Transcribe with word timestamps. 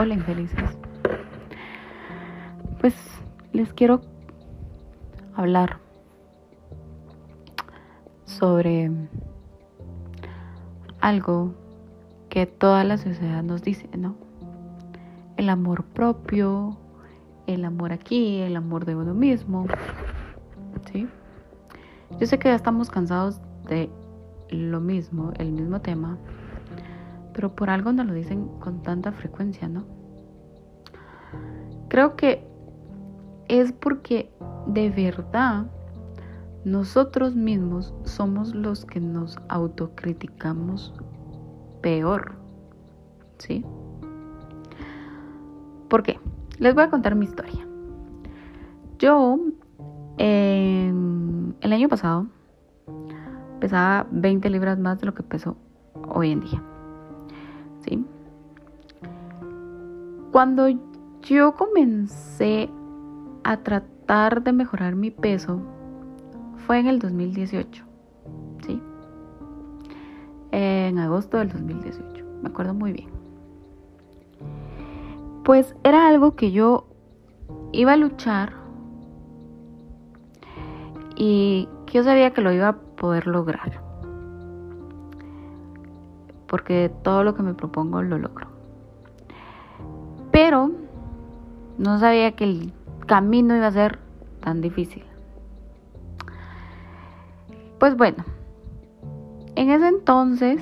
Hola 0.00 0.14
infelices. 0.14 0.78
Pues 2.80 2.94
les 3.52 3.70
quiero 3.74 4.00
hablar 5.34 5.76
sobre 8.24 8.90
algo 11.02 11.52
que 12.30 12.46
toda 12.46 12.82
la 12.84 12.96
sociedad 12.96 13.42
nos 13.42 13.60
dice, 13.60 13.90
¿no? 13.94 14.16
El 15.36 15.50
amor 15.50 15.84
propio, 15.84 16.78
el 17.46 17.66
amor 17.66 17.92
aquí, 17.92 18.38
el 18.38 18.56
amor 18.56 18.86
de 18.86 18.96
uno 18.96 19.12
mismo, 19.12 19.66
¿sí? 20.90 21.06
Yo 22.18 22.26
sé 22.26 22.38
que 22.38 22.48
ya 22.48 22.54
estamos 22.54 22.88
cansados 22.88 23.38
de 23.68 23.90
lo 24.48 24.80
mismo, 24.80 25.34
el 25.36 25.52
mismo 25.52 25.82
tema, 25.82 26.16
pero 27.40 27.54
por 27.54 27.70
algo 27.70 27.90
nos 27.90 28.04
lo 28.04 28.12
dicen 28.12 28.48
con 28.58 28.82
tanta 28.82 29.12
frecuencia, 29.12 29.66
¿no? 29.66 29.86
Creo 31.88 32.14
que 32.14 32.46
es 33.48 33.72
porque 33.72 34.30
de 34.66 34.90
verdad 34.90 35.64
nosotros 36.66 37.34
mismos 37.34 37.94
somos 38.04 38.54
los 38.54 38.84
que 38.84 39.00
nos 39.00 39.38
autocriticamos 39.48 40.92
peor, 41.80 42.34
¿sí? 43.38 43.64
¿Por 45.88 46.02
qué? 46.02 46.20
Les 46.58 46.74
voy 46.74 46.84
a 46.84 46.90
contar 46.90 47.14
mi 47.14 47.24
historia. 47.24 47.66
Yo, 48.98 49.38
el 50.18 51.42
año 51.62 51.88
pasado, 51.88 52.26
pesaba 53.60 54.06
20 54.10 54.50
libras 54.50 54.78
más 54.78 55.00
de 55.00 55.06
lo 55.06 55.14
que 55.14 55.22
peso 55.22 55.56
hoy 56.06 56.32
en 56.32 56.40
día. 56.40 56.62
¿Sí? 57.82 58.04
Cuando 60.32 60.68
yo 61.22 61.54
comencé 61.54 62.70
a 63.44 63.56
tratar 63.58 64.42
de 64.42 64.52
mejorar 64.52 64.94
mi 64.94 65.10
peso, 65.10 65.60
fue 66.66 66.78
en 66.78 66.86
el 66.86 66.98
2018. 66.98 67.84
¿Sí? 68.66 68.80
En 70.52 70.98
agosto 70.98 71.38
del 71.38 71.48
2018. 71.48 72.24
Me 72.42 72.48
acuerdo 72.48 72.74
muy 72.74 72.92
bien. 72.92 73.08
Pues 75.44 75.74
era 75.84 76.08
algo 76.08 76.36
que 76.36 76.52
yo 76.52 76.86
iba 77.72 77.92
a 77.92 77.96
luchar 77.96 78.52
y 81.16 81.68
que 81.86 81.94
yo 81.94 82.04
sabía 82.04 82.32
que 82.32 82.40
lo 82.40 82.52
iba 82.52 82.68
a 82.68 82.76
poder 82.76 83.26
lograr. 83.26 83.89
Porque 86.50 86.90
todo 87.04 87.22
lo 87.22 87.36
que 87.36 87.44
me 87.44 87.54
propongo 87.54 88.02
lo 88.02 88.18
logro. 88.18 88.48
Pero 90.32 90.72
no 91.78 92.00
sabía 92.00 92.32
que 92.32 92.42
el 92.42 92.72
camino 93.06 93.54
iba 93.54 93.68
a 93.68 93.72
ser 93.72 94.00
tan 94.40 94.60
difícil. 94.60 95.04
Pues 97.78 97.96
bueno, 97.96 98.24
en 99.54 99.70
ese 99.70 99.86
entonces 99.86 100.60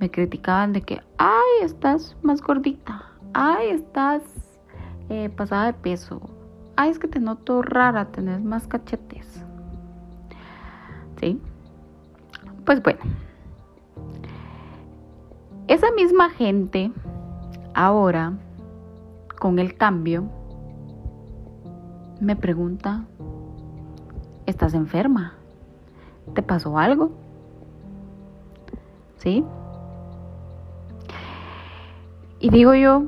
me 0.00 0.10
criticaban 0.10 0.72
de 0.72 0.82
que, 0.82 1.00
ay, 1.18 1.62
estás 1.62 2.16
más 2.22 2.42
gordita, 2.42 3.04
ay, 3.32 3.68
estás 3.68 4.22
eh, 5.08 5.28
pasada 5.30 5.66
de 5.66 5.72
peso, 5.74 6.20
ay, 6.74 6.90
es 6.90 6.98
que 6.98 7.06
te 7.06 7.20
noto 7.20 7.62
rara, 7.62 8.06
tenés 8.06 8.42
más 8.42 8.66
cachetes. 8.66 9.44
¿Sí? 11.20 11.40
Pues 12.68 12.82
bueno, 12.82 13.00
esa 15.68 15.90
misma 15.92 16.28
gente 16.28 16.92
ahora, 17.72 18.34
con 19.40 19.58
el 19.58 19.74
cambio, 19.74 20.28
me 22.20 22.36
pregunta, 22.36 23.06
¿estás 24.44 24.74
enferma? 24.74 25.32
¿Te 26.34 26.42
pasó 26.42 26.76
algo? 26.76 27.12
¿Sí? 29.16 29.42
Y 32.38 32.50
digo 32.50 32.74
yo, 32.74 33.04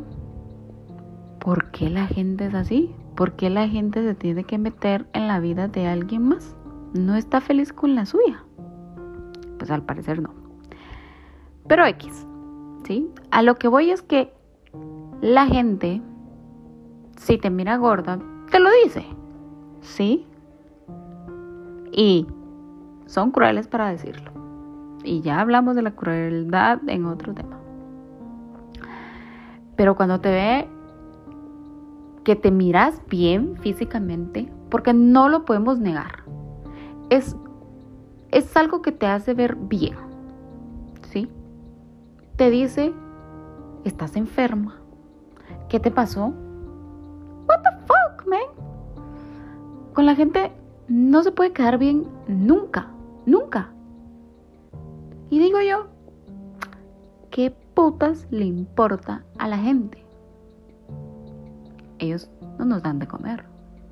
¿por 1.39 1.71
qué 1.71 1.91
la 1.91 2.07
gente 2.07 2.47
es 2.47 2.55
así? 2.55 2.95
¿Por 3.15 3.33
qué 3.33 3.51
la 3.51 3.69
gente 3.69 4.03
se 4.03 4.15
tiene 4.15 4.45
que 4.45 4.57
meter 4.57 5.05
en 5.13 5.29
la 5.29 5.39
vida 5.39 5.69
de 5.69 5.87
alguien 5.87 6.29
más? 6.29 6.57
¿No 6.95 7.15
está 7.15 7.43
feliz 7.43 7.75
con 7.75 7.95
la 7.95 8.07
suya? 8.07 8.43
Pues 9.61 9.71
al 9.71 9.83
parecer 9.83 10.23
no. 10.23 10.31
Pero 11.69 11.85
X, 11.85 12.27
¿sí? 12.85 13.11
A 13.31 13.43
lo 13.43 13.57
que 13.57 13.69
voy 13.69 13.91
es 13.91 14.01
que 14.01 14.33
la 15.21 15.47
gente, 15.47 16.01
si 17.19 17.37
te 17.37 17.51
mira 17.51 17.77
gorda, 17.77 18.19
te 18.51 18.59
lo 18.59 18.71
dice, 18.83 19.05
¿sí? 19.83 20.27
Y 21.93 22.27
son 23.05 23.33
crueles 23.33 23.69
para 23.69 23.91
decirlo. 23.91 24.31
Y 25.05 25.21
ya 25.21 25.41
hablamos 25.43 25.77
de 25.77 25.83
la 25.83 25.91
crueldad 25.91 26.81
en 26.87 27.05
otro 27.05 27.35
tema. 27.35 27.59
Pero 29.77 29.95
cuando 29.95 30.23
te 30.23 30.31
ve 30.31 30.69
que 32.25 32.35
te 32.35 32.51
miras 32.51 33.03
bien 33.11 33.59
físicamente, 33.59 34.51
porque 34.71 34.95
no 34.95 35.29
lo 35.29 35.45
podemos 35.45 35.79
negar, 35.79 36.25
es, 37.11 37.37
es 38.33 38.57
algo 38.57 38.83
que 38.83 38.93
te 38.93 39.07
hace 39.07 39.35
ver 39.35 39.57
bien, 39.57 39.97
¿sí? 41.11 41.29
Te 42.37 42.51
dice, 42.51 42.93
estás 43.85 44.17
enferma, 44.17 44.77
¿qué 45.69 45.81
te 45.81 45.91
pasó? 45.91 46.33
What 47.49 47.63
the 47.63 47.71
fuck, 47.87 48.27
man? 48.27 48.41
Con 49.95 50.07
la 50.07 50.15
gente 50.15 50.53
no 50.89 51.23
se 51.23 51.33
puede 51.33 51.53
quedar 51.53 51.79
bien 51.79 52.07
nunca, 52.29 52.89
nunca. 53.27 53.73
Y 55.29 55.39
digo 55.39 55.61
yo, 55.61 55.87
¿qué 57.31 57.51
putas 57.75 58.27
le 58.31 58.45
importa 58.45 59.25
a 59.39 59.49
la 59.49 59.59
gente? 59.59 60.05
Ellos 61.99 62.31
no 62.59 62.65
nos 62.65 62.83
dan 62.83 62.99
de 62.99 63.07
comer. 63.07 63.45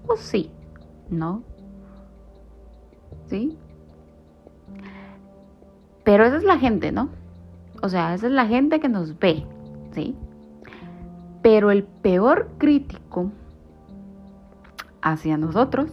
¿O 0.07 0.17
sí? 0.17 0.51
¿No? 1.11 1.43
¿Sí? 3.27 3.59
Pero 6.09 6.25
esa 6.25 6.39
es 6.39 6.45
la 6.45 6.57
gente, 6.57 6.91
¿no? 6.91 7.11
O 7.83 7.91
sea, 7.91 8.15
esa 8.15 8.29
es 8.29 8.33
la 8.33 8.47
gente 8.47 8.81
que 8.81 8.89
nos 8.89 9.19
ve, 9.19 9.45
¿sí? 9.91 10.17
Pero 11.43 11.71
el 11.71 11.85
peor 11.85 12.49
crítico 12.57 13.31
hacia 15.03 15.37
nosotros 15.37 15.91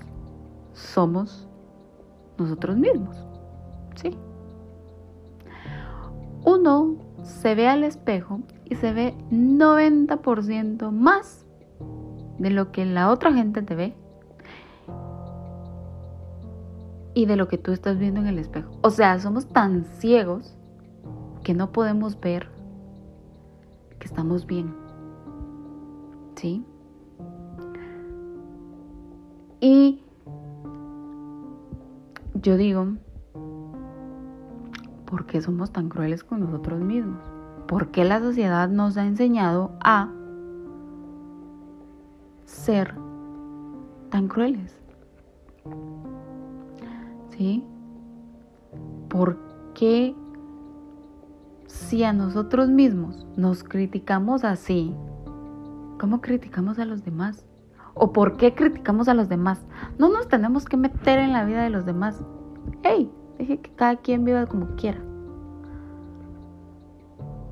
somos 0.71 1.49
nosotros 2.37 2.77
mismos, 2.77 3.25
¿sí? 3.95 4.15
Uno 6.45 6.95
se 7.23 7.53
ve 7.53 7.67
al 7.67 7.83
espejo 7.83 8.39
y 8.63 8.75
se 8.75 8.93
ve 8.93 9.15
90% 9.31 10.91
más 10.91 11.45
de 12.39 12.51
lo 12.51 12.71
que 12.71 12.85
la 12.85 13.11
otra 13.11 13.33
gente 13.33 13.61
te 13.63 13.75
ve 13.75 13.93
y 17.15 17.25
de 17.25 17.37
lo 17.37 17.47
que 17.47 17.57
tú 17.57 17.71
estás 17.71 17.97
viendo 17.97 18.19
en 18.19 18.27
el 18.27 18.37
espejo. 18.37 18.69
O 18.81 18.91
sea, 18.91 19.17
somos 19.19 19.47
tan 19.47 19.85
ciegos 19.85 20.55
que 21.43 21.53
no 21.53 21.71
podemos 21.71 22.19
ver 22.19 22.49
que 23.97 24.05
estamos 24.05 24.45
bien. 24.45 24.75
¿Sí? 26.35 26.65
Y 29.61 30.03
yo 32.33 32.57
digo, 32.57 32.85
¿por 35.05 35.25
qué 35.25 35.41
somos 35.41 35.71
tan 35.71 35.87
crueles 35.87 36.23
con 36.23 36.41
nosotros 36.41 36.81
mismos? 36.81 37.23
¿Por 37.65 37.91
qué 37.91 38.03
la 38.03 38.19
sociedad 38.19 38.67
nos 38.67 38.97
ha 38.97 39.05
enseñado 39.05 39.71
a 39.79 40.11
ser 42.43 42.93
tan 44.09 44.27
crueles? 44.27 44.77
¿Sí? 47.37 47.63
¿Por 49.09 49.37
qué 49.73 50.15
si 51.67 52.03
a 52.03 52.13
nosotros 52.13 52.69
mismos 52.69 53.25
nos 53.35 53.63
criticamos 53.63 54.43
así, 54.43 54.93
cómo 55.99 56.21
criticamos 56.21 56.79
a 56.79 56.85
los 56.85 57.03
demás? 57.03 57.45
¿O 57.93 58.11
por 58.11 58.37
qué 58.37 58.53
criticamos 58.53 59.07
a 59.07 59.13
los 59.13 59.29
demás? 59.29 59.65
No 59.97 60.09
nos 60.09 60.27
tenemos 60.27 60.65
que 60.65 60.77
meter 60.77 61.19
en 61.19 61.31
la 61.31 61.45
vida 61.45 61.63
de 61.63 61.69
los 61.69 61.85
demás. 61.85 62.23
¡Hey! 62.83 63.09
Deje 63.37 63.59
que 63.59 63.71
cada 63.71 63.97
quien 63.97 64.23
viva 64.23 64.45
como 64.45 64.75
quiera. 64.75 65.01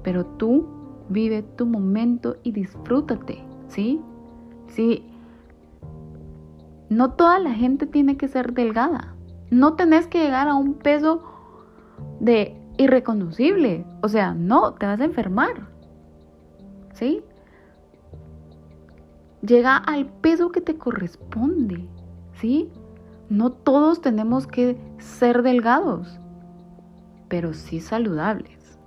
Pero 0.03 0.25
tú 0.25 0.65
vive 1.09 1.43
tu 1.43 1.65
momento 1.65 2.37
y 2.43 2.51
disfrútate, 2.51 3.43
¿sí? 3.67 4.01
Sí. 4.67 5.05
No 6.89 7.11
toda 7.11 7.39
la 7.39 7.51
gente 7.51 7.85
tiene 7.85 8.17
que 8.17 8.27
ser 8.27 8.53
delgada. 8.53 9.13
No 9.53 9.75
tenés 9.75 10.07
que 10.07 10.19
llegar 10.19 10.47
a 10.47 10.55
un 10.55 10.73
peso 10.73 11.21
de 12.19 12.59
irreconocible. 12.77 13.85
O 14.01 14.09
sea, 14.09 14.33
no, 14.33 14.73
te 14.73 14.87
vas 14.87 14.99
a 14.99 15.05
enfermar. 15.05 15.67
¿Sí? 16.93 17.21
Llega 19.45 19.77
al 19.77 20.07
peso 20.07 20.51
que 20.51 20.59
te 20.59 20.75
corresponde, 20.75 21.87
¿sí? 22.33 22.71
No 23.29 23.51
todos 23.51 24.01
tenemos 24.01 24.47
que 24.47 24.75
ser 24.97 25.43
delgados, 25.43 26.19
pero 27.27 27.53
sí 27.53 27.79
saludables. 27.79 28.79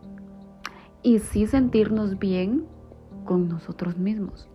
Y 1.05 1.21
sí 1.21 1.47
sentirnos 1.47 2.19
bien 2.19 2.67
con 3.25 3.49
nosotros 3.49 3.99
mismos. 3.99 4.49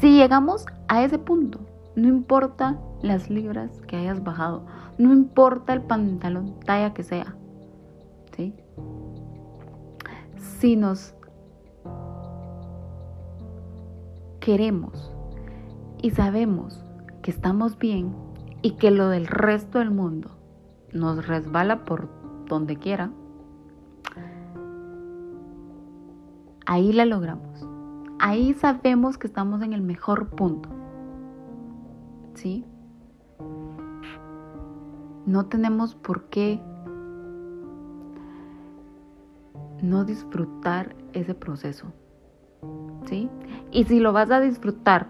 Si 0.00 0.16
llegamos 0.16 0.66
a 0.88 1.02
ese 1.02 1.18
punto, 1.18 1.60
no 1.96 2.08
importa 2.08 2.78
las 3.02 3.30
libras 3.30 3.80
que 3.88 3.96
hayas 3.96 4.22
bajado, 4.22 4.66
no 4.98 5.12
importa 5.12 5.72
el 5.72 5.80
pantalón 5.80 6.60
talla 6.60 6.92
que 6.92 7.02
sea, 7.02 7.34
¿sí? 8.36 8.54
Si 10.36 10.76
nos 10.76 11.14
queremos 14.40 15.10
y 16.02 16.10
sabemos 16.10 16.84
que 17.22 17.30
estamos 17.30 17.78
bien 17.78 18.14
y 18.60 18.72
que 18.72 18.90
lo 18.90 19.08
del 19.08 19.26
resto 19.26 19.78
del 19.78 19.90
mundo 19.90 20.30
nos 20.92 21.26
resbala 21.26 21.84
por 21.86 22.10
donde 22.46 22.76
quiera, 22.76 23.10
ahí 26.66 26.92
la 26.92 27.06
logramos. 27.06 27.66
Ahí 28.18 28.54
sabemos 28.54 29.18
que 29.18 29.26
estamos 29.26 29.62
en 29.62 29.72
el 29.72 29.82
mejor 29.82 30.28
punto. 30.30 30.68
No 35.26 35.46
tenemos 35.46 35.94
por 35.94 36.24
qué 36.24 36.60
no 39.82 40.04
disfrutar 40.04 40.94
ese 41.12 41.34
proceso. 41.34 41.92
¿Sí? 43.06 43.28
Y 43.70 43.84
si 43.84 44.00
lo 44.00 44.12
vas 44.12 44.30
a 44.30 44.40
disfrutar, 44.40 45.08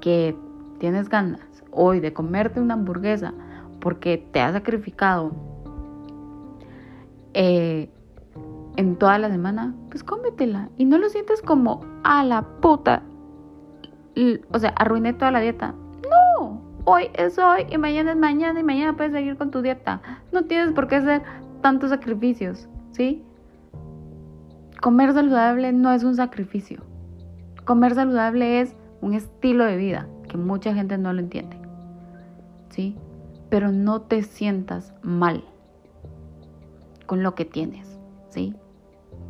que 0.00 0.36
tienes 0.78 1.08
ganas 1.08 1.40
hoy 1.70 2.00
de 2.00 2.12
comerte 2.12 2.60
una 2.60 2.74
hamburguesa 2.74 3.34
porque 3.80 4.26
te 4.32 4.40
has 4.40 4.52
sacrificado 4.52 5.32
eh, 7.34 7.90
en 8.76 8.96
toda 8.96 9.18
la 9.18 9.28
semana, 9.28 9.74
pues 9.90 10.02
cómetela. 10.04 10.70
Y 10.76 10.84
no 10.84 10.98
lo 10.98 11.08
sientes 11.08 11.42
como 11.42 11.80
a 12.04 12.24
la 12.24 12.42
puta. 12.60 13.02
O 14.52 14.58
sea, 14.58 14.70
arruiné 14.70 15.12
toda 15.12 15.30
la 15.30 15.40
dieta. 15.40 15.74
No, 16.38 16.60
hoy 16.84 17.10
es 17.14 17.38
hoy 17.38 17.66
y 17.70 17.78
mañana 17.78 18.12
es 18.12 18.16
mañana 18.16 18.58
y 18.58 18.64
mañana 18.64 18.96
puedes 18.96 19.12
seguir 19.12 19.36
con 19.36 19.50
tu 19.50 19.62
dieta. 19.62 20.00
No 20.32 20.44
tienes 20.44 20.72
por 20.72 20.88
qué 20.88 20.96
hacer 20.96 21.22
tantos 21.60 21.90
sacrificios, 21.90 22.68
¿sí? 22.92 23.22
Comer 24.80 25.12
saludable 25.12 25.72
no 25.72 25.92
es 25.92 26.04
un 26.04 26.16
sacrificio. 26.16 26.82
Comer 27.64 27.94
saludable 27.94 28.60
es 28.60 28.74
un 29.00 29.14
estilo 29.14 29.64
de 29.64 29.76
vida 29.76 30.08
que 30.28 30.36
mucha 30.36 30.74
gente 30.74 30.98
no 30.98 31.12
lo 31.12 31.20
entiende. 31.20 31.56
¿Sí? 32.70 32.96
Pero 33.50 33.72
no 33.72 34.02
te 34.02 34.22
sientas 34.22 34.94
mal 35.02 35.44
con 37.06 37.22
lo 37.22 37.34
que 37.34 37.44
tienes, 37.44 37.98
¿sí? 38.30 38.54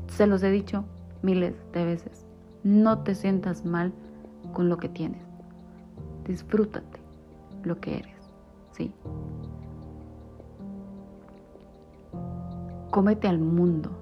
Se 0.09 0.27
los 0.27 0.43
he 0.43 0.51
dicho 0.51 0.85
miles 1.23 1.55
de 1.73 1.85
veces. 1.85 2.27
No 2.65 2.99
te 3.01 3.15
sientas 3.15 3.65
mal 3.65 3.93
con 4.59 4.69
lo 4.69 4.77
que 4.77 4.89
tienes. 4.89 5.23
Disfrútate 6.27 6.99
lo 7.63 7.79
que 7.79 7.99
eres, 7.99 8.33
¿sí? 8.73 8.93
Cómete 12.91 13.29
al 13.29 13.39
mundo, 13.39 13.93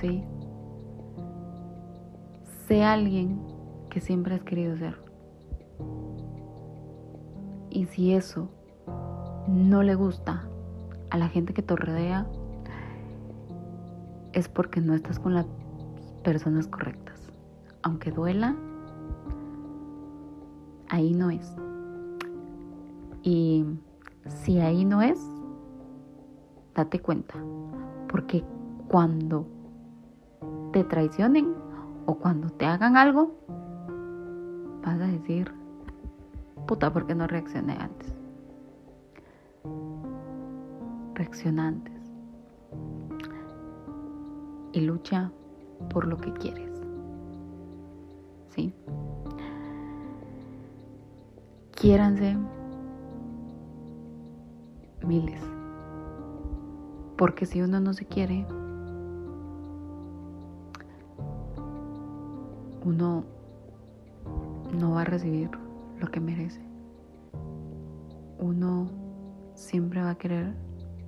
¿sí? 0.00 0.22
Sé 2.68 2.84
alguien 2.84 3.40
que 3.90 4.00
siempre 4.00 4.36
has 4.36 4.44
querido 4.44 4.76
ser. 4.76 4.96
Y 7.70 7.86
si 7.86 8.14
eso 8.14 8.50
no 9.48 9.82
le 9.82 9.96
gusta 9.96 10.46
a 11.10 11.18
la 11.18 11.26
gente 11.26 11.54
que 11.54 11.62
te 11.62 11.74
rodea, 11.74 12.28
es 14.32 14.48
porque 14.48 14.80
no 14.80 14.94
estás 14.94 15.18
con 15.18 15.34
las 15.34 15.46
personas 16.22 16.68
correctas. 16.68 17.20
Aunque 17.82 18.12
duela, 18.12 18.54
ahí 20.92 21.14
no 21.14 21.30
es. 21.30 21.56
Y 23.22 23.64
si 24.26 24.60
ahí 24.60 24.84
no 24.84 25.00
es, 25.00 25.18
date 26.74 27.00
cuenta. 27.00 27.34
Porque 28.08 28.44
cuando 28.88 29.46
te 30.72 30.84
traicionen 30.84 31.54
o 32.04 32.14
cuando 32.16 32.50
te 32.50 32.66
hagan 32.66 32.96
algo, 32.98 33.34
vas 34.84 35.00
a 35.00 35.06
decir, 35.06 35.50
puta, 36.66 36.92
¿por 36.92 37.06
qué 37.06 37.14
no 37.14 37.26
reaccioné 37.26 37.72
antes? 37.72 38.14
Reacciona 41.14 41.68
antes. 41.68 41.94
Y 44.72 44.80
lucha 44.82 45.30
por 45.88 46.06
lo 46.06 46.18
que 46.18 46.32
quieres. 46.34 46.70
¿Sí? 48.50 48.74
Quiéranse 51.82 52.36
miles. 55.04 55.42
Porque 57.18 57.44
si 57.44 57.60
uno 57.60 57.80
no 57.80 57.92
se 57.92 58.06
quiere, 58.06 58.46
uno 62.84 63.24
no 64.78 64.92
va 64.92 65.00
a 65.00 65.04
recibir 65.06 65.50
lo 65.98 66.06
que 66.06 66.20
merece. 66.20 66.60
Uno 68.38 68.86
siempre 69.56 70.02
va 70.02 70.10
a 70.10 70.14
querer 70.14 70.54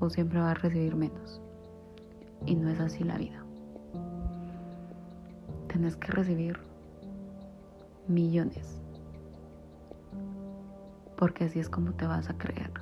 o 0.00 0.10
siempre 0.10 0.40
va 0.40 0.50
a 0.50 0.54
recibir 0.54 0.96
menos. 0.96 1.40
Y 2.46 2.56
no 2.56 2.68
es 2.68 2.80
así 2.80 3.04
la 3.04 3.16
vida. 3.16 3.44
Tienes 5.68 5.94
que 5.94 6.10
recibir 6.10 6.58
millones. 8.08 8.83
Porque 11.16 11.44
así 11.44 11.60
es 11.60 11.68
como 11.68 11.92
te 11.92 12.06
vas 12.06 12.28
a 12.28 12.36
creer. 12.36 12.72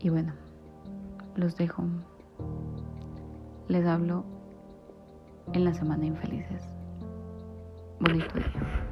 Y 0.00 0.08
bueno, 0.08 0.32
los 1.34 1.56
dejo. 1.56 1.84
Les 3.68 3.84
hablo 3.86 4.24
en 5.52 5.64
la 5.64 5.74
semana 5.74 6.06
infelices. 6.06 6.62
Bonito 7.98 8.34
día. 8.34 8.85